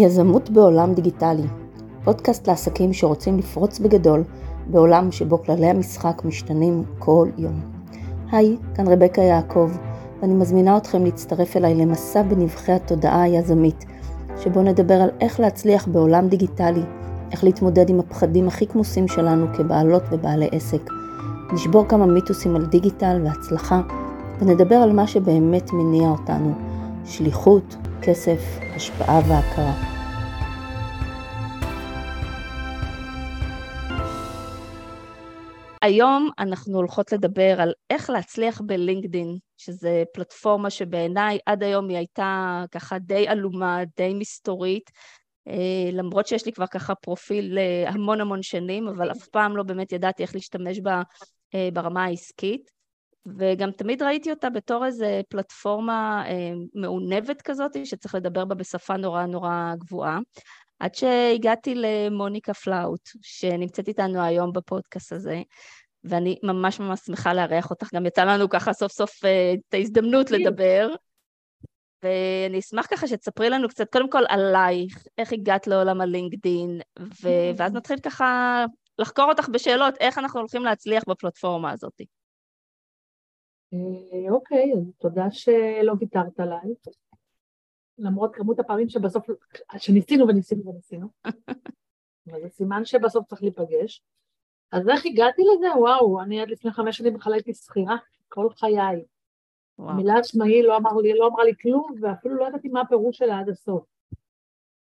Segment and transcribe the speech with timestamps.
[0.00, 1.46] יזמות בעולם דיגיטלי,
[2.04, 4.22] פודקאסט לעסקים שרוצים לפרוץ בגדול
[4.66, 7.60] בעולם שבו כללי המשחק משתנים כל יום.
[8.32, 9.70] היי, כאן רבקה יעקב,
[10.22, 13.84] ואני מזמינה אתכם להצטרף אליי למסע בנבחי התודעה היזמית,
[14.42, 16.82] שבו נדבר על איך להצליח בעולם דיגיטלי,
[17.32, 20.90] איך להתמודד עם הפחדים הכי כמוסים שלנו כבעלות ובעלי עסק.
[21.52, 23.80] נשבור כמה מיתוסים על דיגיטל והצלחה,
[24.40, 26.52] ונדבר על מה שבאמת מניע אותנו,
[27.04, 28.40] שליחות, כסף,
[28.74, 29.72] השפעה והכרה.
[35.82, 42.62] היום אנחנו הולכות לדבר על איך להצליח בלינקדין, שזה פלטפורמה שבעיניי עד היום היא הייתה
[42.72, 44.90] ככה די עלומה, די מסתורית,
[45.48, 49.62] אה, למרות שיש לי כבר ככה פרופיל אה, המון המון שנים, אבל אף פעם לא
[49.62, 51.02] באמת ידעתי איך להשתמש בה
[51.54, 52.79] אה, ברמה העסקית.
[53.26, 59.26] וגם תמיד ראיתי אותה בתור איזה פלטפורמה אה, מעונבת כזאת, שצריך לדבר בה בשפה נורא
[59.26, 60.18] נורא גבוהה.
[60.78, 65.42] עד שהגעתי למוניקה פלאוט, שנמצאת איתנו היום בפודקאסט הזה,
[66.04, 70.30] ואני ממש ממש שמחה לארח אותך, גם יצא לנו ככה סוף סוף אה, את ההזדמנות
[70.30, 70.88] לדבר.
[72.02, 77.28] ואני אשמח ככה שתספרי לנו קצת, קודם כל עלייך, איך הגעת לעולם הלינקדין, ו...
[77.56, 78.64] ואז נתחיל ככה
[78.98, 82.00] לחקור אותך בשאלות, איך אנחנו הולכים להצליח בפלטפורמה הזאת.
[83.72, 86.74] אה, אוקיי, אז תודה שלא ויתרת עליי,
[87.98, 89.26] למרות כמות הפעמים שבסוף,
[89.78, 91.08] שניסינו וניסינו וניסינו,
[92.30, 94.02] אבל זה סימן שבסוף צריך להיפגש.
[94.72, 95.66] אז איך הגעתי לזה?
[95.78, 97.96] וואו, אני עד לפני חמש שנים בכלל הייתי שכירה
[98.28, 99.04] כל חיי.
[99.78, 99.90] וואו.
[99.90, 103.38] המילה עצמאי לא, אמר לי, לא אמרה לי כלום, ואפילו לא ידעתי מה הפירוש שלה
[103.38, 103.84] עד הסוף.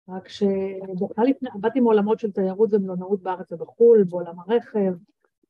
[0.10, 4.94] רק שבכלל לפני, באתי מעולמות של תיירות ומלונאות בארץ ובחו"ל, בעולם הרכב,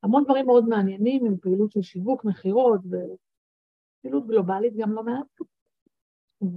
[0.03, 5.27] המון דברים מאוד מעניינים עם פעילות של שיווק, מכירות ופעילות גלובלית גם לא מעט.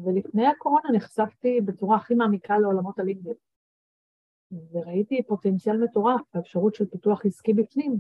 [0.05, 3.36] ולפני הקורונה נחשפתי בצורה הכי מעמיקה לעולמות הלינקדאין.
[4.72, 7.98] וראיתי פוטנציאל מטורף, האפשרות של פיתוח עסקי בפנים.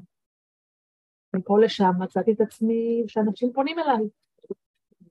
[1.36, 4.08] מפה לשם מצאתי את עצמי שאנשים פונים אליי,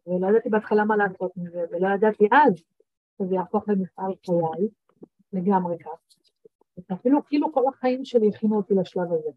[0.08, 2.54] ולא ידעתי בהתחלה מה לעשות מזה, ולא ידעתי אז
[3.18, 4.68] שזה יהפוך למפעל חיי,
[5.34, 6.00] לגמרי כך.
[6.94, 9.30] אפילו כאילו כל החיים שלי הכינו אותי לשלב הזה.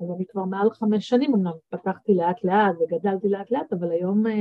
[0.00, 4.26] אז אני כבר מעל חמש שנים אמנם פתחתי לאט לאט וגדלתי לאט לאט, אבל היום
[4.26, 4.32] אה,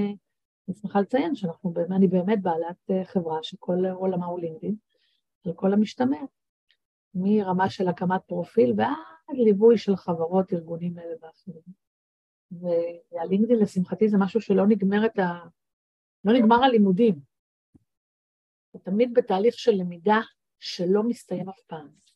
[0.68, 4.76] אני שמחה לציין שאנחנו, אני באמת בעלת אה, חברה שכל עולמה הוא לינקדאין,
[5.46, 6.18] על כל המשתמע,
[7.16, 11.62] מרמה של הקמת פרופיל ועד ליווי של חברות, ארגונים אלה ואחרים.
[13.12, 15.40] והלינקדאין לשמחתי זה משהו שלא נגמר את ה...
[16.24, 17.20] לא נגמר הלימודים.
[18.72, 20.20] הוא תמיד בתהליך של למידה
[20.60, 22.07] שלא מסתיים אף פעם.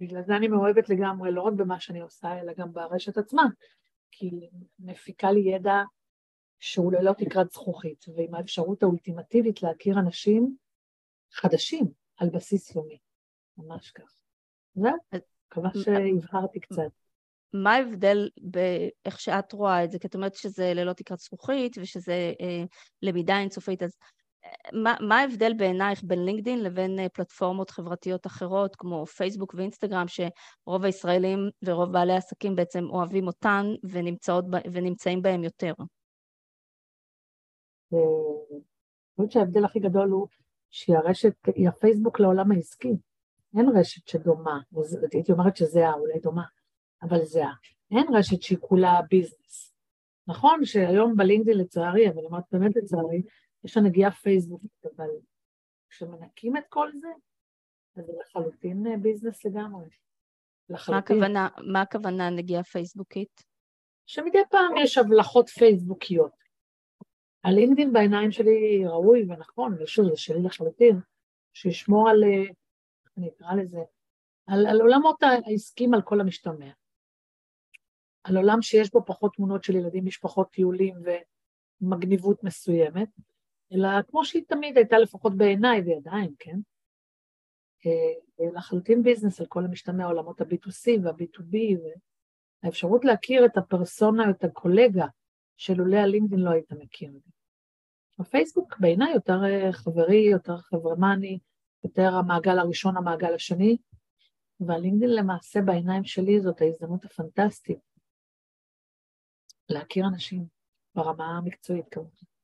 [0.00, 3.42] בגלל זה אני מאוהבת לגמרי, לא רק במה שאני עושה, אלא גם ברשת עצמה,
[4.10, 4.30] כי
[4.78, 5.82] מפיקה לי ידע
[6.58, 10.56] שהוא ללא תקרת זכוכית, ועם האפשרות האולטימטיבית להכיר אנשים
[11.32, 12.98] חדשים על בסיס יומי,
[13.56, 14.20] ממש כך.
[14.74, 14.96] זהו,
[15.46, 16.90] מקווה שהבהרתי קצת.
[17.52, 19.98] מה ההבדל באיך שאת רואה את זה?
[19.98, 22.64] כי את אומרת שזה ללא תקרת זכוכית ושזה אה,
[23.02, 23.96] למידה אינסופית, אז
[24.72, 31.38] מה, ההבדל בעינייך בין לינקדאין לבין אה, פלטפורמות חברתיות אחרות כמו פייסבוק ואינסטגרם שרוב הישראלים
[31.62, 35.72] ורוב בעלי העסקים בעצם אוהבים אותן ונמצאות, ונמצאים בהם יותר?
[37.92, 40.26] אני חושבת שההבדל הכי גדול הוא
[40.70, 42.96] שהיא הרשת, היא הפייסבוק לעולם העסקי.
[43.56, 44.60] אין רשת שדומה,
[45.12, 46.44] הייתי אומרת שזה אולי דומה,
[47.02, 47.42] אבל זה
[47.90, 49.74] אין רשת שהיא כולה ביזנס.
[50.26, 53.22] נכון שהיום בלינקדאין לצערי, אבל אני אומרת באמת לצערי,
[53.64, 55.08] יש לה נגיעה פייסבוקית, אבל
[55.88, 57.08] כשמנקים את כל זה,
[57.96, 59.88] אז זה לחלוטין אה, ביזנס לגמרי.
[60.68, 61.18] לחלוטין.
[61.18, 63.42] מה הכוונה, מה הכוונה נגיעה פייסבוקית?
[64.06, 66.32] שמדי פעם יש הבלחות פייסבוקיות.
[67.44, 71.00] הלינקדאין בעיניים שלי ראוי ונכון, ושוב, זה שלי לחלוטין,
[71.52, 72.42] שישמור על, אה,
[73.04, 73.78] איך אני אקרא לזה,
[74.46, 76.70] על, על עולמות העסקים על כל המשתמע.
[78.24, 80.94] על עולם שיש בו פחות תמונות של ילדים, משפחות, טיולים
[81.82, 83.08] ומגניבות מסוימת,
[83.72, 86.58] אלא כמו שהיא תמיד הייתה לפחות בעיניי, ועדיין, כן?
[87.86, 91.56] אה, לחלוטין ביזנס על כל המשתמע עולמות ה-B2C וה-B2B,
[92.62, 95.06] והאפשרות להכיר את הפרסונה, את הקולגה,
[95.56, 97.12] שלולא הלינקדאין לא היית מכיר.
[98.18, 101.38] הפייסבוק בעיניי יותר אה, חברי, יותר חברמני,
[101.84, 103.76] יותר המעגל הראשון, המעגל השני,
[104.60, 107.78] והלינקדאין למעשה בעיניים שלי זאת ההזדמנות הפנטסטית
[109.68, 110.46] להכיר אנשים
[110.94, 112.37] ברמה המקצועית כמובן.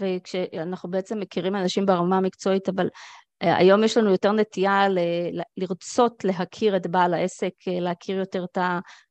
[0.00, 2.88] וכשאנחנו בעצם מכירים אנשים ברמה המקצועית, אבל
[3.40, 8.58] היום יש לנו יותר נטייה ל- לרצות להכיר את בעל העסק, להכיר יותר את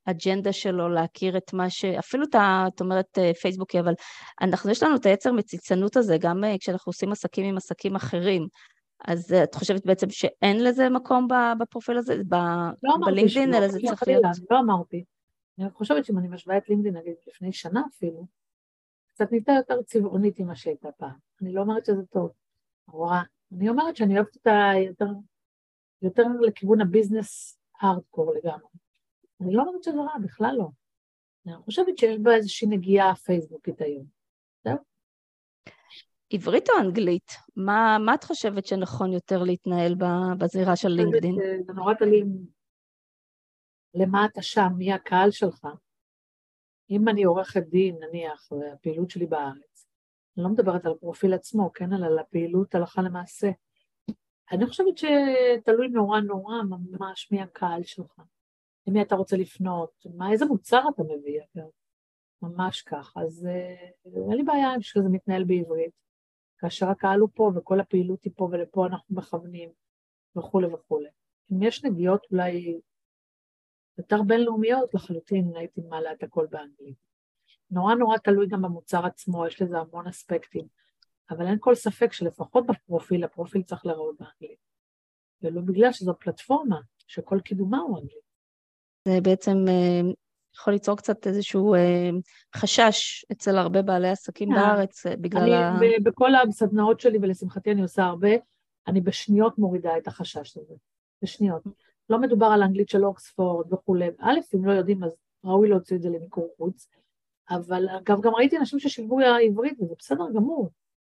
[0.07, 1.85] האג'נדה שלו, להכיר את מה ש...
[1.85, 2.65] אפילו את ה...
[2.75, 3.93] את אומרת פייסבוקי, אבל
[4.41, 8.47] אנחנו, יש לנו את היצר מציצנות הזה, גם כשאנחנו עושים עסקים עם עסקים אחרים.
[9.05, 11.27] אז את חושבת בעצם שאין לזה מקום
[11.59, 12.15] בפרופיל הזה,
[12.83, 14.23] לא בלינקדאין, אלא זה צריך להיות...
[14.51, 15.03] לא אמרתי.
[15.59, 18.38] אני חושבת שאם אני משווה את לינקדאין, נגיד, לפני שנה אפילו,
[19.19, 21.15] קצת נהייתה יותר צבעונית ממה שהייתה פעם.
[21.41, 22.31] אני לא אומרת שזה טוב,
[22.87, 23.21] רואה.
[23.57, 25.05] אני אומרת שאני אוהבת אותה יותר,
[26.01, 28.69] יותר לכיוון הביזנס הארדקור לגמרי.
[29.41, 30.67] אני לא אומרת שזה רע, בכלל לא.
[31.47, 34.05] אני חושבת שיש בה איזושהי נגיעה פייסבוקית היום.
[34.63, 34.77] זהו.
[36.29, 37.31] עברית או אנגלית?
[37.55, 39.95] מה, מה את חושבת שנכון יותר להתנהל
[40.37, 41.35] בזירה של לינקדאין?
[41.65, 42.23] זה נורא תלוי
[43.93, 45.67] למה אתה שם, מי הקהל שלך.
[46.89, 49.87] אם אני עורכת דין, נניח, והפעילות שלי בארץ,
[50.37, 53.51] אני לא מדברת על הפרופיל עצמו, כן, אלא על הפעילות הלכה למעשה.
[54.51, 58.21] אני חושבת שתלוי נורא נורא ממש מי הקהל שלך,
[58.87, 61.67] למי אתה רוצה לפנות, מה, איזה מוצר אתה מביא, אגב,
[62.41, 63.13] ממש כך.
[63.17, 63.89] אז אה,
[64.29, 65.91] אין לי בעיה שזה מתנהל בעברית,
[66.57, 69.69] כאשר הקהל הוא פה וכל הפעילות היא פה ולפה אנחנו מכוונים
[70.35, 71.09] וכולי וכולי.
[71.51, 72.79] אם יש נגיעות אולי
[73.99, 76.97] יותר בינלאומיות לחלוטין הייתי מעלה את הכל באנגלית.
[77.71, 80.67] נורא נורא תלוי גם במוצר עצמו, יש לזה המון אספקטים,
[81.29, 84.59] אבל אין כל ספק שלפחות בפרופיל, הפרופיל צריך להיראות באנגלית.
[85.41, 88.29] ולא בגלל שזו פלטפורמה שכל קידומה הוא אנגלית.
[89.07, 90.11] זה בעצם אה,
[90.55, 92.09] יכול ליצור קצת איזשהו אה,
[92.55, 95.99] חשש אצל הרבה בעלי עסקים אה, בארץ בגלל אני, ה...
[96.03, 98.29] בכל הסדנאות שלי, ולשמחתי אני עושה הרבה,
[98.87, 100.73] אני בשניות מורידה את החשש הזה.
[101.21, 101.63] בשניות.
[102.09, 104.07] לא מדובר על אנגלית של אוקספורד וכולי.
[104.19, 106.87] א', אם לא יודעים, אז ראוי להוציא את זה למיקור חוץ.
[107.49, 110.69] אבל אגב, גם ראיתי אנשים ששילבו עברית, וזה בסדר גמור.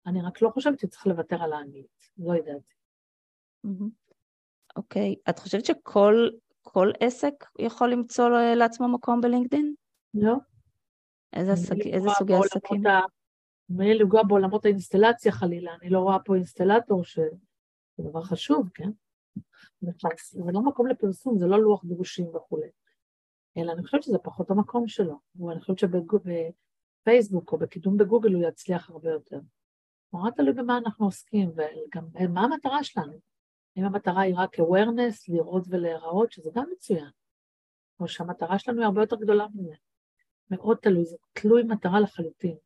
[0.05, 2.09] אני רק לא חושבת שצריך לוותר על האנגלית.
[2.17, 2.73] לא יודעת.
[4.75, 5.15] אוקיי.
[5.17, 5.29] Okay.
[5.29, 6.29] את חושבת שכל
[6.61, 9.73] כל עסק יכול למצוא לעצמו מקום בלינקדאין?
[10.13, 10.35] לא.
[11.33, 12.83] איזה, עסק, איזה סוגי עסקים?
[13.69, 17.29] בלי לפגוע בעולמות האינסטלציה חלילה, אני לא רואה פה אינסטלטור שזה
[17.99, 18.89] דבר חשוב, כן?
[20.21, 22.69] זה לא מקום לפרסום, זה לא לוח דרושים וכולי.
[23.57, 25.19] אלא אני חושבת שזה פחות המקום שלו.
[25.35, 29.39] ואני חושבת שבפייסבוק או בקידום בגוגל הוא יצליח הרבה יותר.
[30.13, 33.19] נורא תלוי במה אנחנו עוסקים, וגם מה המטרה שלנו.
[33.77, 37.09] אם המטרה היא רק awareness, לראות ולהיראות, שזה גם מצוין.
[37.99, 39.75] או שהמטרה שלנו היא הרבה יותר גדולה מזה.
[40.51, 42.57] מאוד תלוי, זה תלוי מטרה לחלוטין.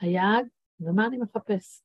[0.00, 0.46] היעד
[0.80, 1.82] ומה אני מחפש.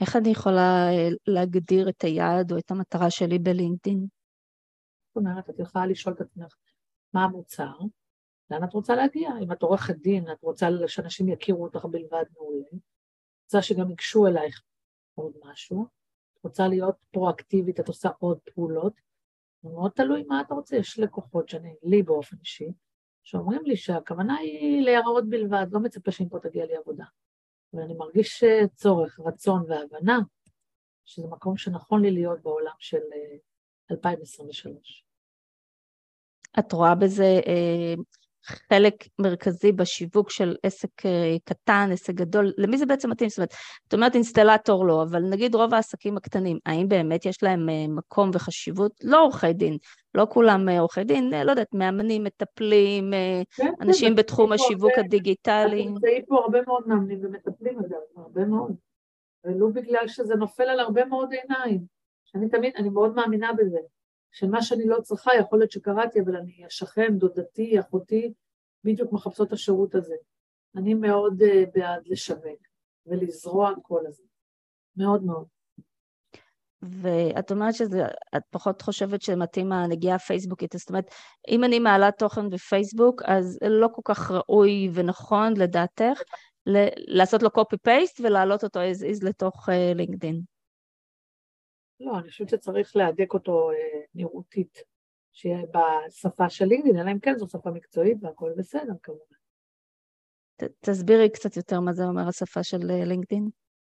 [0.00, 4.06] איך אני יכולה אה, להגדיר את היעד או את המטרה שלי בלינקדאין?
[5.08, 6.54] זאת אומרת, את יכולה לשאול את עצמך
[7.12, 7.72] מה המוצר,
[8.50, 9.30] לאן את רוצה להגיע?
[9.42, 12.68] אם את עורכת דין, את רוצה שאנשים יכירו אותך בלבד מעולה,
[13.44, 14.62] רוצה שגם ייגשו אלייך
[15.14, 15.86] עוד משהו,
[16.32, 18.92] את רוצה להיות פרואקטיבית, את עושה עוד פעולות,
[19.62, 22.72] זה מאוד תלוי מה אתה רוצה, יש לקוחות שאני, לי באופן אישי,
[23.22, 27.04] שאומרים לי שהכוונה היא להיראות בלבד, לא מצפה שמפה תגיע לי עבודה.
[27.76, 30.18] ואני מרגיש אה, צורך, רצון והבנה
[31.04, 33.02] שזה מקום שנכון לי להיות בעולם של
[33.90, 35.04] 2023.
[36.58, 37.94] אה, את רואה בזה אה,
[38.46, 43.30] חלק מרכזי בשיווק של עסק אה, קטן, עסק גדול, למי זה בעצם מתאים?
[43.30, 43.54] זאת אומרת,
[43.88, 48.30] את אומרת אינסטלטור לא, אבל נגיד רוב העסקים הקטנים, האם באמת יש להם אה, מקום
[48.34, 48.92] וחשיבות?
[49.04, 49.76] לא עורכי דין,
[50.14, 55.86] לא כולם אה, עורכי דין, לא יודעת, מאמנים, מטפלים, כן, כן אנשים בתחום השיווק הדיגיטלי.
[55.86, 58.72] נמצאים פה הרבה מאוד מאמנים ומטפלים, אגב, הרבה מאוד.
[59.44, 61.96] ולו בגלל שזה נופל על הרבה מאוד עיניים.
[62.24, 63.78] שאני תמיד, אני מאוד מאמינה בזה.
[64.36, 68.32] שמה שאני לא צריכה, יכול להיות שקראתי, אבל אני, השכן, דודתי, אחותי,
[68.84, 70.14] בדיוק מחפשות את השירות הזה.
[70.76, 72.60] אני מאוד uh, בעד לשווק
[73.06, 74.26] ולזרוע כל הזמן.
[74.96, 75.44] מאוד מאוד.
[76.82, 81.10] ואת אומרת שאת פחות חושבת שמתאים הנגיעה הפייסבוקית, זאת אומרת,
[81.48, 86.20] אם אני מעלה תוכן בפייסבוק, אז לא כל כך ראוי ונכון לדעתך
[87.06, 90.55] לעשות לו copy-paste ולהעלות אותו as is לתוך לינקדאין.
[92.00, 93.76] לא, אני חושבת שצריך להדק אותו אה,
[94.14, 94.82] נראותית,
[95.32, 99.36] שיהיה בשפה של לינקדאין, אלא אם כן זו שפה מקצועית והכל בסדר כמובן.
[100.80, 103.48] תסבירי קצת יותר מה זה אומר השפה של אה, לינקדאין.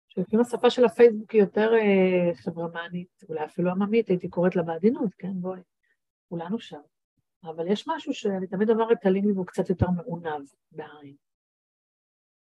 [0.08, 5.13] שלפעמים השפה של הפייסבוק היא יותר אה, חברמנית, אולי אפילו עממית, הייתי קוראת לה בעדינות,
[5.18, 5.60] כן, בואי,
[6.29, 6.82] כולנו שם.
[7.44, 11.15] אבל יש משהו שאני תמיד אומרת, הלינקדאין הוא קצת יותר מעונב בעין.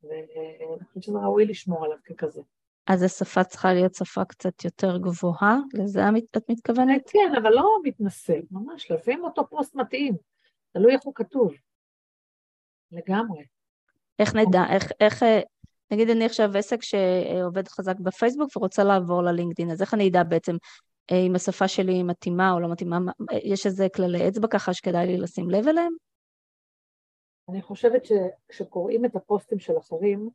[0.02, 2.42] ואני חושבת שזה ראוי לשמור עליו ככזה.
[2.92, 5.56] אז השפה צריכה להיות שפה קצת יותר גבוהה?
[5.74, 6.00] לזה
[6.36, 7.10] את מתכוונת?
[7.10, 10.16] כן, אבל לא מתנשא, ממש, לפעמים אותו פוסט מתאים,
[10.72, 11.52] תלוי איך הוא כתוב.
[12.92, 13.44] לגמרי.
[14.18, 15.22] איך נדע, איך, איך,
[15.90, 20.56] נגיד אני עכשיו עסק שעובד חזק בפייסבוק ורוצה לעבור ללינקדאין, אז איך אני אדע בעצם
[21.12, 22.98] אה, אם השפה שלי מתאימה או לא מתאימה?
[23.44, 25.92] יש איזה כללי אצבע ככה שכדאי לי לשים לב אליהם?
[27.48, 30.30] אני חושבת שכשקוראים את הפוסטים של אחרים,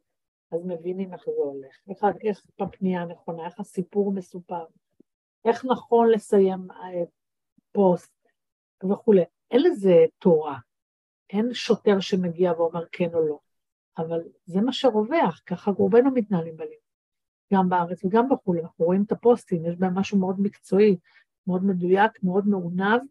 [0.52, 4.66] אז מבינים איך זה הולך, איך, איך הפנייה הנכונה, איך הסיפור מסופר,
[5.46, 7.04] איך נכון לסיים אה,
[7.72, 8.12] פוסט
[8.90, 9.24] וכולי.
[9.52, 10.58] אין לזה תורה,
[11.30, 13.40] אין שוטר שמגיע ואומר כן או לא,
[13.98, 16.80] אבל זה מה שרווח, ככה רובנו מתנהלים בלינק,
[17.54, 20.98] גם בארץ וגם בחו"ל, אנחנו רואים את הפוסטים, יש בהם משהו מאוד מקצועי,
[21.48, 23.02] מאוד מדויק, מאוד מעונב,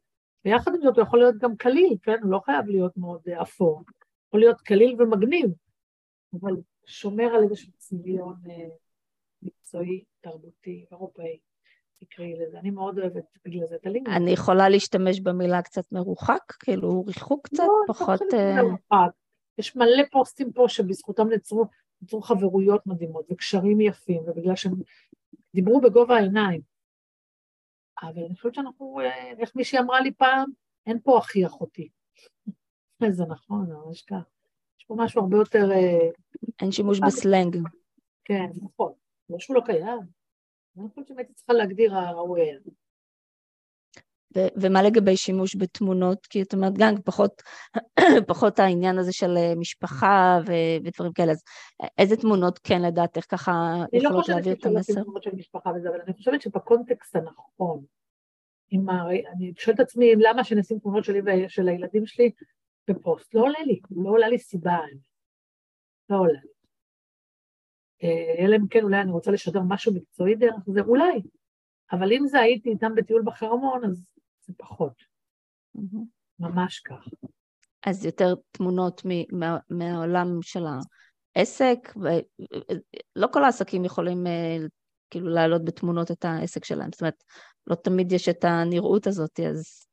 [0.44, 2.22] ויחד עם זאת הוא יכול להיות גם קליל, כן?
[2.22, 3.82] הוא לא חייב להיות מאוד אה, אפור,
[4.28, 5.50] יכול להיות קליל ומגניב,
[6.40, 8.68] אבל שומר על איזשהו צביון אה,
[9.42, 11.38] מקצועי, תרבותי, אירופאי.
[12.00, 14.08] תקראי לזה, אני מאוד אוהבת בגלל זה את הלינק.
[14.08, 16.52] אני יכולה להשתמש במילה קצת מרוחק?
[16.60, 17.58] כאילו ריחוק קצת?
[17.58, 18.20] לא, פחות...
[18.32, 19.14] לא מרוחק.
[19.58, 21.64] יש מלא פוסטים פה שבזכותם נצרו,
[22.02, 24.72] נצרו חברויות מדהימות וקשרים יפים, ובגלל שהם
[25.54, 26.60] דיברו בגובה העיניים.
[28.02, 30.50] אבל אני חושבת שאנחנו, אה, איך מישהי אמרה לי פעם,
[30.86, 31.88] אין פה אחי אחותי.
[33.10, 34.33] זה נכון, ממש כך.
[34.84, 35.70] יש פה משהו הרבה יותר...
[35.72, 36.08] אה,
[36.62, 37.56] אין שימוש בסלנג.
[38.24, 38.92] כן, נכון.
[39.30, 40.00] לא שהוא לא קיים.
[40.78, 42.58] אני חושבת שהייתי צריכה להגדיר הראוי היה.
[44.56, 46.26] ומה לגבי שימוש בתמונות?
[46.26, 47.42] כי את אומרת, גם פחות,
[48.28, 51.42] פחות העניין הזה של אה, משפחה ו- ודברים כאלה, אז
[51.98, 53.52] איזה תמונות כן לדעתך ככה
[53.92, 54.72] לא יכולות להעביר את המסר?
[54.72, 57.84] אני לא חושבת תמונות של משפחה וזה, אבל אני חושבת שבקונטקסט הנכון,
[58.70, 59.10] עם ה...
[59.10, 62.30] אני שואלת את עצמי למה שנשים תמונות שלי ושל הילדים שלי
[62.90, 64.78] בפוסט, לא עולה לי, לא עולה לי סיבה,
[66.10, 66.48] לא עולה לי.
[68.02, 71.22] אה, אלא אם כן אולי אני רוצה לשדר משהו מקצועי דרך זה, אולי.
[71.92, 74.06] אבל אם זה הייתי איתם בטיול בחרמון, אז
[74.46, 74.92] זה פחות.
[76.38, 77.08] ממש כך.
[77.86, 80.64] אז יותר תמונות מה, מהעולם של
[81.36, 84.56] העסק, ולא כל העסקים יכולים אה,
[85.10, 87.24] כאילו להעלות בתמונות את העסק שלהם, זאת אומרת,
[87.66, 89.86] לא תמיד יש את הנראות הזאת, אז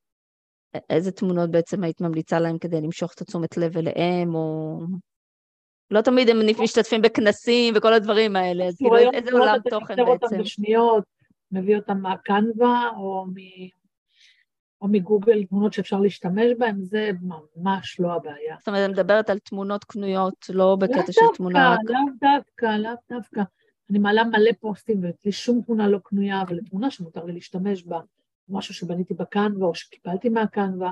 [0.90, 4.80] איזה תמונות בעצם היית ממליצה להם כדי למשוך את התשומת לב אליהם, או
[5.92, 10.12] לא תמיד הם משתתפים בכנסים וכל הדברים האלה, אז כאילו איזה עולם תוכן בעצם.
[10.12, 11.04] אותם בשניות,
[11.51, 13.36] מביא אותם מהקנווה או, מ...
[14.82, 18.56] או מגוגל, תמונות שאפשר להשתמש בהן, זה ממש לא הבעיה.
[18.60, 21.75] זאת אומרת, אני מדברת על תמונות קנויות, לא בקטע של תמונה...
[21.86, 23.42] לאו דווקא, לאו דווקא.
[23.90, 27.84] אני מעלה מלא פוסטים ויש לי שום תמונה לא קנויה, אבל תמונה שמותר לי להשתמש
[27.84, 28.00] בה,
[28.51, 30.91] משהו שבניתי בקנווה או שקיבלתי מהקנווה,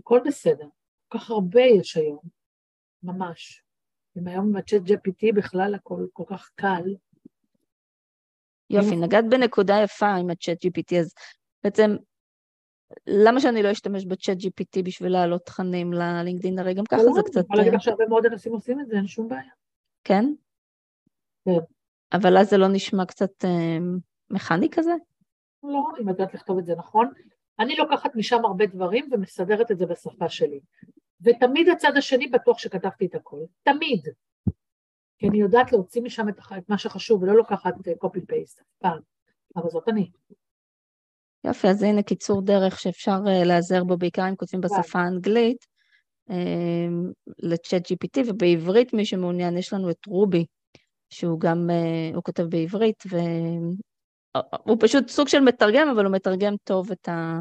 [0.00, 0.66] הכל בסדר.
[1.08, 2.22] כל כך הרבה יש היום,
[3.02, 3.62] ממש.
[4.18, 6.94] אם היום עם הצ'אט GPT בכלל הכל כל כך קל.
[8.70, 11.14] יופי, נגעת בנקודה יפה עם הצ'אט GPT, אז
[11.64, 11.96] בעצם
[13.06, 16.58] למה שאני לא אשתמש בצ'אט GPT בשביל להעלות תכנים ללינקדאין?
[16.58, 17.36] הרי גם ככה זה קצת...
[17.36, 19.50] אני יכולה להגיד לך שהרבה מאוד אנשים עושים את זה, אין שום בעיה.
[20.04, 20.24] כן?
[21.44, 21.58] כן.
[22.12, 23.78] אבל אז זה לא נשמע קצת אה,
[24.30, 24.92] מכני כזה?
[25.72, 27.12] לא, אם יודעת לכתוב את זה נכון.
[27.58, 30.60] אני לוקחת משם הרבה דברים ומסדרת את זה בשפה שלי.
[31.20, 34.08] ותמיד הצד השני בטוח שכתבתי את הכל, תמיד.
[35.18, 38.98] כי אני יודעת להוציא משם את, את מה שחשוב ולא לוקחת קופי פייסט אף פעם,
[39.56, 40.10] אבל זאת אני.
[41.44, 45.66] יופי, אז הנה קיצור דרך שאפשר uh, להיעזר בו בעיקר אם כותבים בשפה האנגלית,
[46.30, 46.34] uh,
[47.38, 50.46] לצ'אט GPT, ובעברית מי שמעוניין יש לנו את רובי,
[51.10, 51.70] שהוא גם,
[52.14, 53.02] הוא כותב בעברית,
[54.66, 57.38] והוא פשוט סוג של מתרגם, אבל הוא מתרגם טוב את, ה,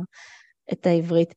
[0.74, 1.34] את העברית.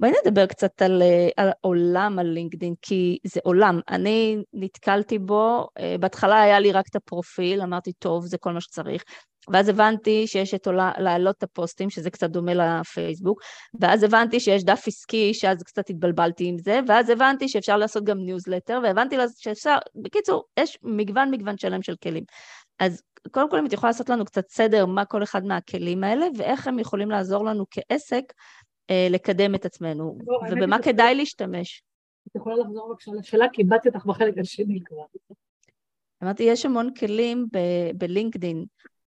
[0.00, 1.02] בואי נדבר קצת על,
[1.36, 3.80] על עולם הלינקדאין, כי זה עולם.
[3.88, 8.60] אני נתקלתי בו, אה, בהתחלה היה לי רק את הפרופיל, אמרתי, טוב, זה כל מה
[8.60, 9.02] שצריך.
[9.50, 13.40] ואז הבנתי שיש את עולה, להעלות את הפוסטים, שזה קצת דומה לפייסבוק,
[13.80, 18.18] ואז הבנתי שיש דף עסקי, שאז קצת התבלבלתי עם זה, ואז הבנתי שאפשר לעשות גם
[18.18, 22.24] ניוזלטר, והבנתי שאפשר, בקיצור, יש מגוון מגוון שלם של כלים.
[22.78, 26.26] אז קודם כל, אם את יכולה לעשות לנו קצת סדר מה כל אחד מהכלים האלה,
[26.38, 28.32] ואיך הם יכולים לעזור לנו כעסק
[28.90, 31.82] אה, לקדם את עצמנו, לא, ובמה כדאי להשתמש.
[32.28, 35.04] את יכולה לחזור בבקשה לשאלה, כי איבדתי אותך בחלק השני כבר.
[36.22, 37.46] אמרתי, יש המון כלים
[37.94, 38.64] בלינקדין,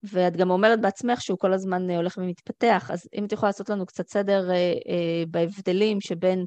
[0.04, 3.70] ואת גם אומרת בעצמך שהוא כל הזמן אה, הולך ומתפתח, אז אם את יכולה לעשות
[3.70, 6.46] לנו קצת סדר אה, בהבדלים שבין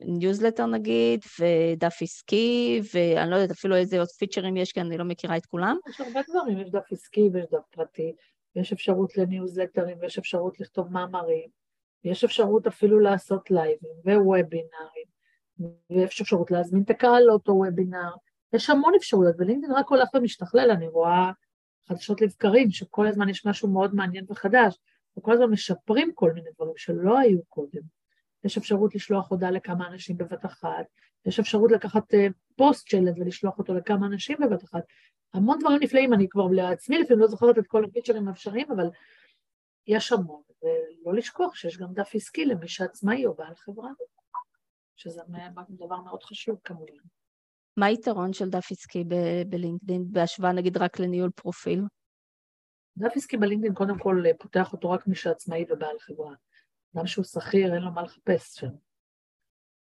[0.00, 5.04] ניוזלטר נגיד, ודף עסקי, ואני לא יודעת אפילו איזה עוד פיצ'רים יש, כי אני לא
[5.04, 5.76] מכירה את כולם.
[5.88, 8.14] יש הרבה דברים, יש דף עסקי ויש דף פרטי,
[8.56, 11.48] יש אפשרות לניוזלטרים ויש אפשרות לכתוב מאמרים,
[12.04, 15.08] יש אפשרות אפילו לעשות לייבים ווובינארים,
[15.90, 18.14] ויש אפשרות להזמין את הקהל לאותו וובינאר,
[18.52, 21.30] יש המון אפשרויות, ולינקדאין רק הולך ומשתכלל, אני רואה
[21.88, 24.78] חדשות לבקרים, שכל הזמן יש משהו מאוד מעניין וחדש,
[25.18, 27.97] וכל הזמן משפרים כל מיני דברים שלא היו קודם.
[28.48, 30.86] יש אפשרות לשלוח הודעה לכמה אנשים בבת אחת,
[31.26, 34.82] יש אפשרות לקחת uh, פוסט שלט ולשלוח אותו לכמה אנשים בבת אחת.
[35.34, 38.90] המון דברים נפלאים, אני כבר לעצמי לפעמים לא זוכרת את כל הפיצ'רים האפשריים, אבל
[39.86, 43.90] יש המון, ולא לשכוח שיש גם דף עסקי למי שעצמאי או בעל חברה,
[44.96, 45.22] שזה
[45.70, 46.92] דבר מאוד חשוב כמובן.
[47.76, 49.04] מה היתרון של דף עסקי
[49.48, 51.82] בלינקדאין בהשוואה נגיד רק לניהול פרופיל?
[52.96, 56.34] דף עסקי בלינקדאין קודם כל פותח אותו רק מי שעצמאי ובעל חברה.
[56.96, 58.70] אדם שהוא שכיר אין לו מה לחפש שם.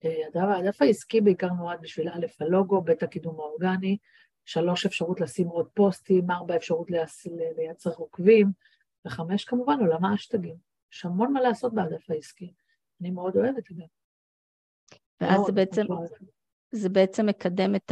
[0.06, 3.98] אה, הדף, העסקי בעיקר נועד בשביל א', הלוגו, ב', הקידום האורגני,
[4.46, 6.88] שלוש, אפשרות לשים עוד פוסטים, ארבע, אפשרות
[7.58, 8.52] לייצר עוקבים,
[9.06, 10.56] וחמש, כמובן, עולם האשטגים.
[10.94, 12.54] יש המון מה לעשות בדף העסקי.
[13.02, 13.84] אני מאוד אוהבת את זה.
[15.22, 15.86] ואז זה בעצם,
[16.72, 17.92] זה בעצם מקדם את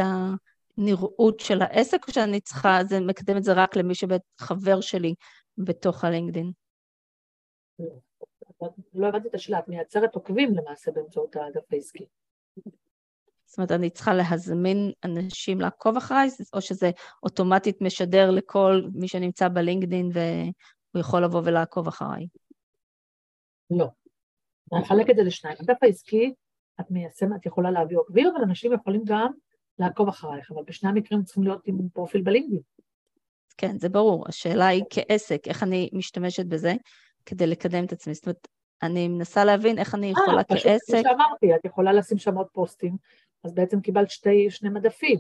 [0.78, 5.16] הנראות של העסק, או שאני צריכה, זה מקדם את זה רק למי שבית חבר שלי
[5.58, 6.52] בתוך הלינקדין?
[8.94, 12.06] לא הבנתי את השאלה, את מייצרת עוקבים למעשה באמצעות הדף העסקי.
[13.46, 16.92] זאת אומרת, אני צריכה להזמין אנשים לעקוב אחריי, או שזה
[17.24, 22.28] אוטומטית משדר לכל מי שנמצא בלינקדין והוא יכול לבוא ולעקוב אחריי?
[23.70, 23.88] לא.
[24.74, 25.58] אני אחלק את זה לשניים.
[25.60, 26.34] הדף העסקי,
[26.80, 29.32] את מיישמת, את יכולה להביא עוקבים, אבל אנשים יכולים גם
[29.80, 32.62] לעקוב אחרייך, אבל בשני המקרים צריכים להיות עם פרופיל בלינקדין.
[33.58, 34.26] כן, זה ברור.
[34.28, 36.74] השאלה היא כעסק, איך אני משתמשת בזה
[37.26, 38.14] כדי לקדם את עצמי.
[38.14, 38.48] זאת אומרת,
[38.84, 40.66] אני מנסה להבין איך אני יכולה 아, כעסק...
[40.66, 42.98] פשוט כמו שאמרתי, את יכולה לשים שם עוד פוסטים,
[43.44, 45.20] אז בעצם קיבלת שתי, שני מדפים.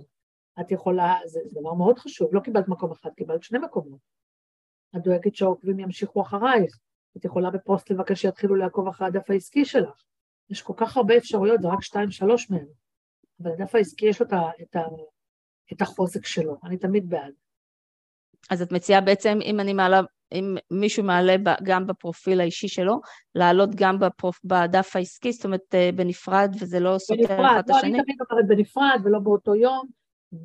[0.61, 3.99] את יכולה, זה, זה דבר מאוד חשוב, לא קיבלת מקום אחד, קיבלת שני מקומות.
[4.95, 6.79] את דואגת שהעוקבים ימשיכו אחרייך.
[7.17, 10.03] את יכולה בפוסט לבקש שיתחילו לעקוב אחרי הדף העסקי שלך.
[10.49, 12.67] יש כל כך הרבה אפשרויות, זה רק שתיים, שלוש מהן.
[13.43, 14.75] אבל הדף העסקי יש לו את, את,
[15.73, 17.33] את החוזק שלו, אני תמיד בעד.
[18.49, 23.01] אז את מציעה בעצם, אם אני מעלה, אם מישהו מעלה גם בפרופיל האישי שלו,
[23.35, 27.75] לעלות גם בפרופ, בדף העסקי, זאת אומרת אה, בנפרד, וזה לא סותר אחד את לא,
[27.75, 27.89] השני?
[27.89, 29.87] אני תמיד אומרת בנפרד ולא באותו יום,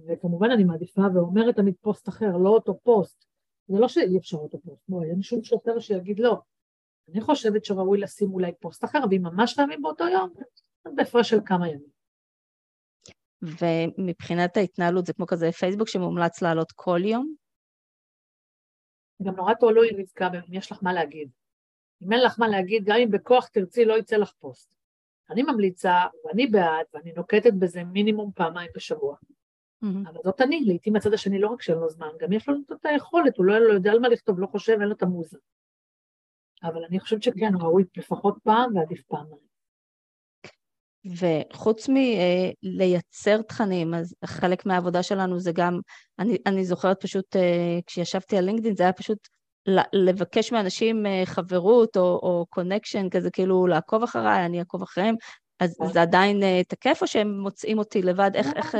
[0.08, 3.26] וכמובן אני מעדיפה ואומרת תמיד פוסט אחר, לא אותו פוסט.
[3.68, 6.40] זה לא שאי אפשר אותו פוסט, בואי, אין שום שוטר שיגיד לא.
[7.12, 10.30] אני חושבת שראוי לשים אולי פוסט אחר, ואם ממש חייבים באותו יום,
[10.84, 11.96] אז בהפרש של כמה ימים.
[13.42, 17.34] ומבחינת ההתנהלות זה כמו כזה פייסבוק שמומלץ לעלות כל יום?
[19.22, 21.28] גם נורא תלוי רבקה, אם יש לך מה להגיד.
[22.02, 24.74] אם אין לך מה להגיד, גם אם בכוח תרצי, לא יצא לך פוסט.
[25.30, 29.16] אני ממליצה, ואני בעד, ואני נוקטת בזה מינימום פעמיים בשבוע.
[29.16, 30.08] Mm-hmm.
[30.08, 32.86] אבל זאת אני, לעיתים הצד השני לא רק שאין לו זמן, גם יש לו את
[32.86, 35.38] היכולת, הוא לא, לא יודע על מה לכתוב, לא חושב, אין לו את המוזה.
[36.62, 39.46] אבל אני חושבת שכן, ראוי לפחות פעם ועדיף פעמיים.
[41.18, 45.80] וחוץ מלייצר תכנים, אז חלק מהעבודה שלנו זה גם,
[46.18, 49.18] אני, אני זוכרת פשוט אה, כשישבתי על לינקדאין, זה היה פשוט
[49.92, 55.14] לבקש מאנשים אה, חברות או קונקשן, כזה כאילו לעקוב אחריי, אני אעקוב אחריהם,
[55.60, 55.76] אז.
[55.92, 58.30] זה עדיין אה, תקף או שהם מוצאים אותי לבד?
[58.34, 58.46] איך...
[58.56, 58.74] איך...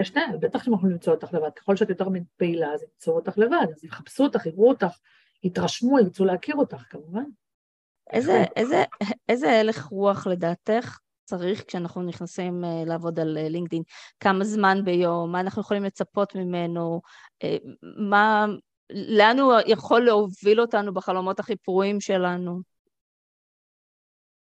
[0.00, 3.38] יש שני, בטח שהם יכולים למצוא אותך לבד, ככל שאת יותר פעילה אז ימצאו אותך
[3.38, 4.98] לבד, אז יחפשו אותך, יראו אותך,
[5.44, 7.24] יתרשמו, ירצו להכיר אותך כמובן.
[8.12, 8.84] איזה, איזה,
[9.28, 10.98] איזה הלך רוח לדעתך
[11.30, 13.82] צריך כשאנחנו נכנסים uh, לעבוד על לינקדאין?
[14.20, 15.32] כמה זמן ביום?
[15.32, 17.00] מה אנחנו יכולים לצפות ממנו?
[17.44, 17.46] Uh,
[17.96, 18.46] מה,
[18.90, 22.60] לאן הוא יכול להוביל אותנו בחלומות הכי פרועים שלנו?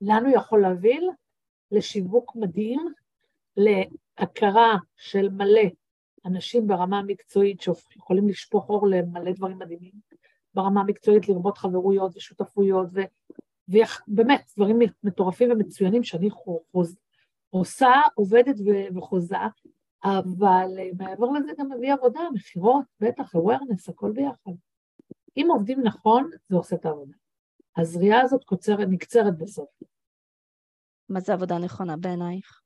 [0.00, 1.10] לאן הוא יכול להוביל?
[1.70, 2.80] לשיווק מדהים,
[3.56, 5.68] להכרה של מלא
[6.26, 9.92] אנשים ברמה המקצועית שיכולים לשפוך אור למלא דברים מדהימים,
[10.54, 12.86] ברמה המקצועית לרבות חברויות ושותפויות.
[13.68, 16.96] ובאמת, דברים מטורפים ומצוינים שאני חוז...
[17.50, 18.56] עושה, עובדת
[18.96, 19.36] וחוזה,
[20.04, 24.52] אבל אה, מעבר לזה גם מביא עבודה, מכירות, בטח, awareness, הכל ביחד.
[25.36, 27.12] אם עובדים נכון, זה עושה את העבודה.
[27.76, 29.68] הזריעה הזאת קוצרת, נקצרת בסוף.
[31.08, 32.62] מה זה עבודה נכונה בעינייך?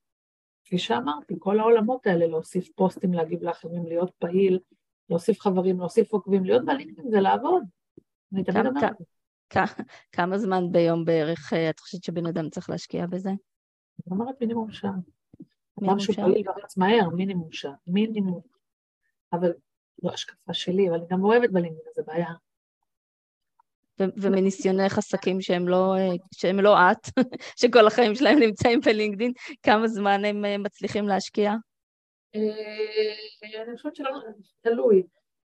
[0.64, 4.58] כפי שאמרתי, כל העולמות האלה, להוסיף פוסטים, להגיב לאחרים, להיות פעיל,
[5.10, 7.62] להוסיף חברים, להוסיף עוקבים, להיות בלינקדאין זה לעבוד.
[8.32, 8.96] אני תמיד אומרת.
[10.12, 13.30] כמה זמן ביום בערך אה, את חושבת שבן אדם צריך להשקיע בזה?
[13.30, 14.92] אני אומרת מינימום שעה.
[15.84, 18.40] אדם שהוא ורץ מהר, מינימום שעה, מינימום.
[19.32, 19.52] אבל
[20.02, 22.32] זו השקפה שלי, אבל אני גם אוהבת בלינקדאין, זה בעיה.
[24.16, 27.06] ומניסיונך עסקים שהם לא, אה, שהם לא את,
[27.60, 29.32] שכל החיים שלהם נמצאים בלינקדאין,
[29.62, 31.54] כמה זמן הם אה, מצליחים להשקיע?
[32.34, 34.10] אני חושבת שלא,
[34.60, 35.02] תלוי.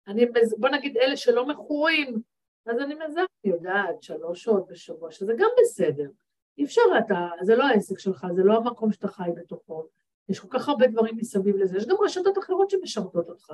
[0.08, 0.26] אני,
[0.58, 2.22] בוא נגיד אלה שלא מכורים,
[2.70, 6.10] אז אני מזהה, אני יודעת, שלוש שעות בשבוע, שזה גם בסדר.
[6.58, 9.86] אי אפשר, אתה, זה לא העסק שלך, זה לא המקום שאתה חי בתוכו.
[10.30, 13.50] יש כל כך הרבה דברים מסביב לזה, יש גם רשתות אחרות שמשרתות אותך.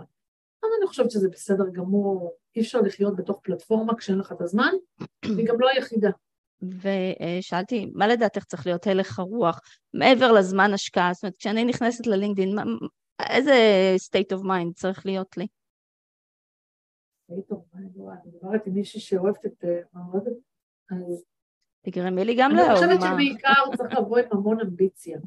[0.63, 4.71] אז אני חושבת שזה בסדר גמור, אי אפשר לחיות בתוך פלטפורמה כשאין לך את הזמן,
[5.35, 6.09] והיא גם לא היחידה.
[6.61, 9.59] ושאלתי, מה לדעתך צריך להיות הלך הרוח,
[9.93, 11.13] מעבר לזמן השקעה?
[11.13, 12.55] זאת אומרת, כשאני נכנסת ללינקדאין,
[13.29, 13.55] איזה
[14.09, 15.47] state of mind צריך להיות לי?
[17.29, 20.33] וואי, אני מדברת עם מישהי שאוהבת את אה, מעמדת,
[20.91, 21.25] אז...
[21.81, 22.69] תגרמי לי גם לאהוב.
[22.69, 25.19] אני חושבת שבעיקר צריך לבוא עם המון אמביציה.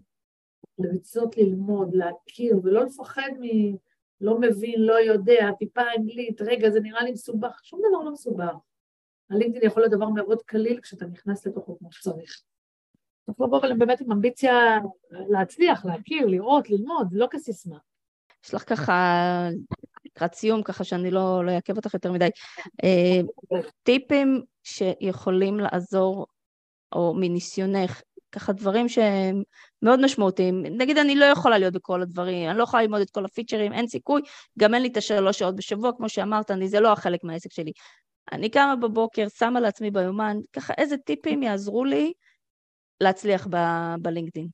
[0.78, 3.76] לרצות ללמוד, להכיר, ולא לפחד מ...
[4.20, 8.54] לא מבין, לא יודע, טיפה אנגלית, רגע, זה נראה לי מסובך, שום דבר לא מסובך.
[9.30, 12.42] הלינקדאין יכול להיות דבר מאוד קליל כשאתה נכנס לתוכו כמו שצריך.
[13.26, 14.54] צריך לבוא באמת עם אמביציה
[15.10, 17.78] להצליח, להכיר, לראות, ללמוד, לא כסיסמה.
[18.44, 18.92] יש לך ככה,
[20.18, 22.28] לקראת סיום, ככה שאני לא, לא אעכב אותך יותר מדי,
[22.84, 23.20] אה,
[23.82, 26.26] טיפים שיכולים לעזור,
[26.92, 28.02] או מניסיונך,
[28.32, 29.42] ככה דברים שהם
[29.82, 30.62] מאוד משמעותיים.
[30.62, 33.88] נגיד, אני לא יכולה להיות בכל הדברים, אני לא יכולה ללמוד את כל הפיצ'רים, אין
[33.88, 34.22] סיכוי,
[34.58, 37.72] גם אין לי את השלוש שעות בשבוע, כמו שאמרת, אני, זה לא החלק מהעסק שלי.
[38.32, 42.12] אני קמה בבוקר, שמה לעצמי ביומן, ככה איזה טיפים יעזרו לי
[43.00, 44.48] להצליח ב- בלינקדאין?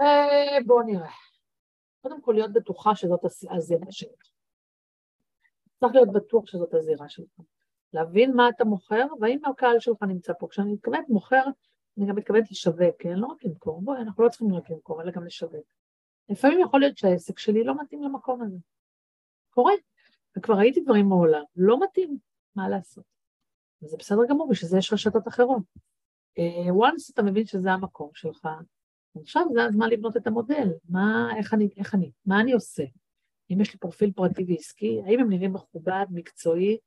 [0.00, 1.10] אה, בואו נראה.
[2.02, 4.33] קודם כל להיות בטוחה שזאת הזירה שלך.
[5.84, 7.40] צריך להיות בטוח שזאת הזירה שלך.
[7.92, 10.48] להבין מה אתה מוכר, והאם הקהל שלך נמצא פה.
[10.50, 11.42] כשאני מתכוונת מוכר,
[11.98, 13.18] אני גם מתכוונת לשווק, כן?
[13.18, 15.66] לא רק למכור, בואי, אנחנו לא צריכים רק למכור, אלא גם לשווק.
[16.28, 18.56] לפעמים יכול להיות שהעסק שלי לא מתאים למקום הזה.
[19.50, 19.72] קורה.
[20.36, 22.18] וכבר ראיתי דברים מעולם, לא מתאים,
[22.54, 23.04] מה לעשות?
[23.82, 25.62] וזה בסדר גמור, בשביל זה יש רשתות אחרות.
[26.38, 28.48] Uh, once אתה מבין שזה המקום שלך,
[29.22, 32.84] עכשיו זה הזמן לבנות את המודל, מה, איך אני, איך אני, מה אני עושה?
[33.50, 36.78] אם יש לי פרופיל פרטי ועסקי, האם הם נראים מכובד, מקצועי,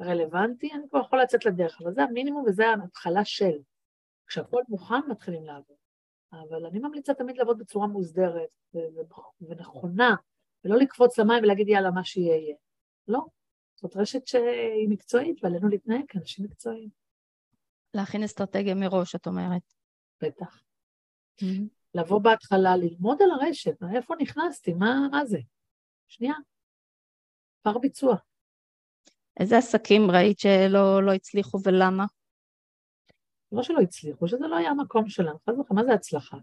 [0.00, 3.58] רלוונטי, אני כבר יכול לצאת לדרך, אבל זה המינימום וזה ההתחלה של.
[4.26, 5.76] כשהכול מוכן מתחילים לעבוד.
[6.32, 8.48] אבל אני ממליצה תמיד לעבוד בצורה מוסדרת
[9.40, 10.14] ונכונה,
[10.64, 12.54] ולא לקפוץ למים ולהגיד יאללה, מה שיהיה
[13.08, 13.20] לא,
[13.74, 16.88] זאת רשת שהיא מקצועית ועלינו להתנהג כאנשים מקצועיים.
[17.94, 19.62] להכין אסטרטגיה מראש, את אומרת.
[20.22, 20.62] בטח.
[21.42, 21.62] Mm-hmm.
[21.94, 25.38] לבוא בהתחלה, ללמוד על הרשת, איפה נכנסתי, מה, מה זה?
[26.08, 26.34] שנייה,
[27.62, 28.16] פר ביצוע.
[29.40, 32.04] איזה עסקים ראית שלא לא הצליחו ולמה?
[33.52, 35.38] לא שלא הצליחו, שזה לא היה המקום שלנו.
[35.38, 36.36] חס וחלילה, מה זה הצלחה?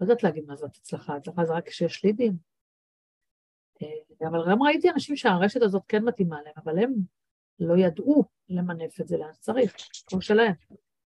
[0.00, 2.36] לא יודעת להגיד מה זאת הצלחה, הצלחה זה רק כשיש לידים.
[3.82, 6.94] אה, אבל גם ראיתי אנשים שהרשת הזאת כן מתאימה להם, אבל הם
[7.58, 10.54] לא ידעו למנף את זה לאן שצריך, כמו שלהם.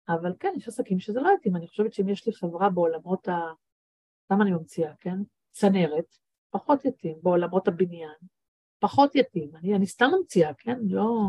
[0.09, 1.55] אבל כן, יש עסקים שזה לא יתאים.
[1.55, 3.39] אני חושבת שאם יש לי חברה בעולמות ה...
[4.31, 5.17] למה אני ממציאה, כן?
[5.51, 6.17] צנרת,
[6.59, 7.17] פחות יתאים.
[7.23, 8.15] בעולמות הבניין,
[8.79, 9.55] פחות יתאים.
[9.55, 10.77] אני, אני סתם ממציאה, כן?
[10.81, 11.27] לא...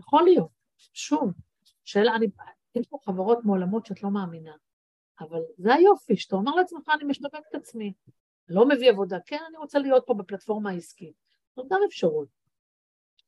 [0.00, 0.48] יכול להיות.
[0.76, 1.32] שוב,
[1.84, 2.26] שאלה, אני...
[2.74, 4.54] יש פה חברות מעולמות שאת לא מאמינה,
[5.20, 7.92] אבל זה היופי, שאתה אומר לעצמך, אני משווק את עצמי.
[8.48, 11.14] לא מביא עבודה, כן, אני רוצה להיות פה בפלטפורמה העסקית.
[11.56, 12.28] זאת גם אפשרות.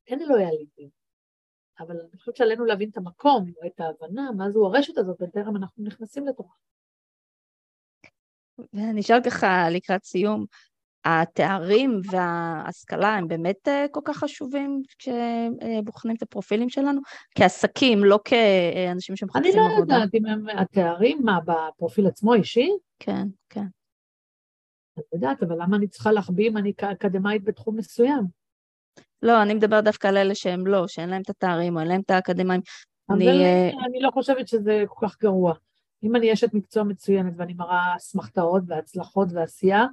[0.05, 0.91] כן, אני לא אעליב.
[1.79, 5.85] אבל אני חושבת שעלינו להבין את המקום, את ההבנה, מה זו הרשת הזאת, בטרם אנחנו
[5.85, 6.55] נכנסים לתוכה.
[8.73, 10.47] ואני אשאל ככה לקראת סיום,
[11.07, 17.01] התארים וההשכלה הם באמת אה, כל כך חשובים כשבוחנים את הפרופילים שלנו?
[17.35, 19.67] כעסקים, לא כאנשים שמחפשים עבודה.
[19.67, 22.71] אני לא יודעת אם הם התארים, מה, בפרופיל עצמו אישי?
[22.99, 23.67] כן, כן.
[24.99, 28.25] את יודעת, אבל למה אני צריכה להחביא אם אני אקדמאית בתחום מסוים?
[29.23, 32.01] לא, אני מדבר דווקא על אלה שהם לא, שאין להם את התארים או אין להם
[32.01, 32.61] את האקדמאים.
[33.09, 35.55] אבל אני, אה, אני לא חושבת שזה כל כך גרוע.
[36.03, 39.85] אם אני אשת מקצוע מצוינת ואני מראה אסמכתאות והצלחות ועשייה,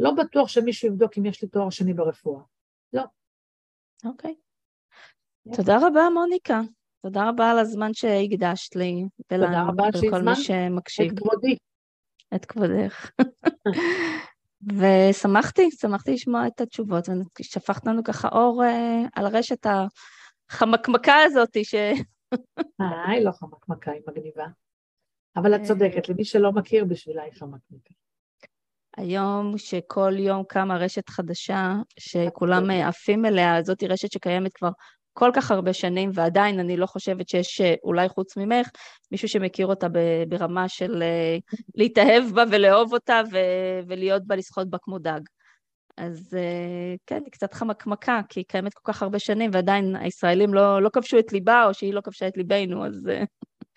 [0.00, 2.42] לא בטוח שמישהו יבדוק אם יש לי תואר שני ברפואה.
[2.92, 3.02] לא.
[4.04, 4.34] אוקיי.
[5.48, 5.56] Okay.
[5.56, 6.60] תודה רבה, מוניקה.
[7.02, 11.12] תודה רבה על הזמן שהקדשת לי, ולנו, ולכל מי שמקשיב.
[11.12, 11.56] את כבודי.
[12.34, 13.10] את כבודך.
[14.78, 17.08] ושמחתי, שמחתי לשמוע את התשובות,
[17.40, 19.66] ושפכת לנו ככה אור uh, על רשת
[20.50, 21.74] החמקמקה הזאת ש...
[22.80, 24.46] אה, היא לא חמקמקה, היא מגניבה.
[25.36, 27.94] אבל את צודקת, למי שלא מכיר, בשבילה היא חמקמקה.
[28.96, 34.70] היום שכל יום קמה רשת חדשה, שכולם עפים אליה, זאת רשת שקיימת כבר
[35.12, 38.68] כל כך הרבה שנים, ועדיין אני לא חושבת שיש, אה, אולי חוץ ממך,
[39.12, 39.86] מישהו שמכיר אותה
[40.28, 41.36] ברמה של אה,
[41.74, 45.20] להתאהב בה ולאהוב אותה ו- ולהיות בה, לשחות בה כמו דג.
[45.96, 50.54] אז אה, כן, היא קצת חמקמקה, כי היא קיימת כל כך הרבה שנים, ועדיין הישראלים
[50.54, 53.10] לא, לא כבשו את ליבה, או שהיא לא כבשה את ליבנו, אז...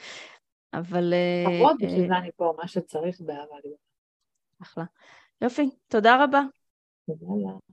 [0.79, 1.13] אבל...
[1.45, 3.55] כבוד, בשביל זה אני פה, מה שצריך באהבה.
[4.63, 4.83] אחלה.
[5.41, 6.41] יופי, תודה רבה.
[7.05, 7.72] תודה לך.